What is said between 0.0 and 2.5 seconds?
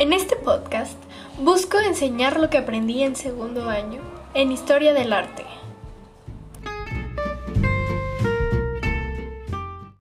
En este podcast busco enseñar lo